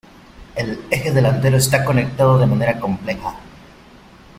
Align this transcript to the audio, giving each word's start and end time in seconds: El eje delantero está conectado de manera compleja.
El 0.55 0.79
eje 0.89 1.11
delantero 1.13 1.57
está 1.57 1.85
conectado 1.85 2.39
de 2.39 2.47
manera 2.47 2.79
compleja. 2.79 3.35